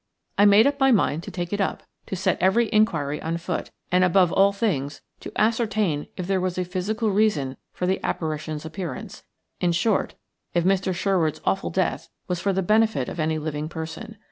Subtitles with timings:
[0.35, 3.69] I made up my mind to take it up, to set every inquiry on foot,
[3.91, 8.65] and, above all things, to ascertain if there was a physical reason for the apparition's
[8.65, 9.21] appearance;
[9.59, 10.15] in short,
[10.55, 10.91] if Mr.
[10.91, 14.17] Sherwood's awful death was for the benefit of any living person.